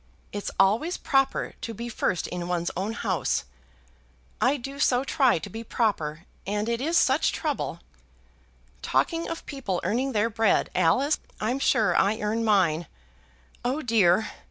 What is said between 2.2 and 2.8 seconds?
in one's